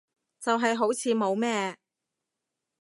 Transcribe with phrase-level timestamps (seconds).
[0.39, 1.77] 就係好似冇咩